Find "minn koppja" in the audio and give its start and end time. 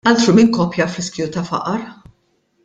0.37-0.87